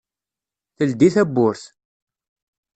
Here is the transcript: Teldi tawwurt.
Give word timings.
Teldi 0.77 1.09
tawwurt. 1.15 1.63